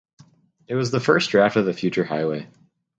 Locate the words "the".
0.89-0.99, 1.67-1.73